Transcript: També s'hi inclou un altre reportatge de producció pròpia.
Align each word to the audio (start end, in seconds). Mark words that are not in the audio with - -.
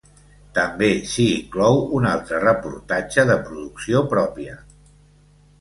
També 0.53 0.87
s'hi 1.11 1.25
inclou 1.33 1.83
un 1.99 2.09
altre 2.13 2.41
reportatge 2.45 3.27
de 3.33 3.39
producció 3.51 4.05
pròpia. 4.15 4.61